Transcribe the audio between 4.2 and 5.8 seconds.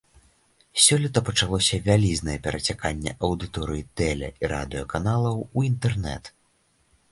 і радыёканалаў у